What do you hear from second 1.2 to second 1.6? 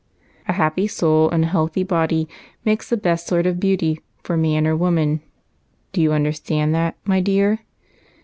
in a